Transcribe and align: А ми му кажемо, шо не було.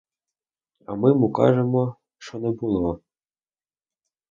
А 0.85 0.95
ми 0.95 1.13
му 1.13 1.31
кажемо, 1.31 1.95
шо 2.17 2.39
не 2.39 2.51
було. 2.51 2.99